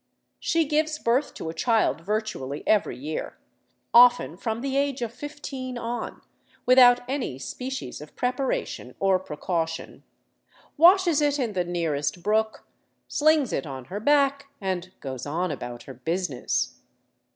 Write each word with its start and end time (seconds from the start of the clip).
She 0.39 0.65
gives 0.65 0.97
birth 0.97 1.35
to 1.35 1.49
a 1.49 1.53
child 1.53 2.01
virtually 2.01 2.63
every 2.65 2.97
year, 2.97 3.37
often 3.93 4.35
from 4.35 4.61
the 4.61 4.75
age 4.75 5.03
of 5.03 5.13
fifteen 5.13 5.77
on, 5.77 6.23
without 6.65 7.01
any 7.07 7.37
species 7.37 8.01
of 8.01 8.15
preparation 8.15 8.95
or 8.99 9.19
precaution, 9.19 10.01
washes 10.75 11.21
it 11.21 11.37
in 11.37 11.53
the 11.53 11.65
nearest 11.65 12.23
brook, 12.23 12.65
slings 13.07 13.53
it 13.53 13.67
on 13.67 13.85
her 13.93 13.99
back, 13.99 14.47
and 14.59 14.91
goes 15.01 15.27
on 15.27 15.51
about 15.51 15.83
her 15.83 15.93
business. 15.93 16.79